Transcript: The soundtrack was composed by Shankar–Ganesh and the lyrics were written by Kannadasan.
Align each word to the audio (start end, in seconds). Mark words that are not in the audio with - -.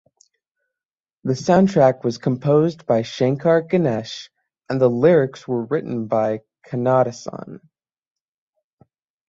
The 1.25 1.33
soundtrack 1.33 2.03
was 2.03 2.17
composed 2.17 2.87
by 2.87 3.03
Shankar–Ganesh 3.03 4.31
and 4.67 4.81
the 4.81 4.89
lyrics 4.89 5.47
were 5.47 5.65
written 5.65 6.07
by 6.07 6.41
Kannadasan. 6.67 7.59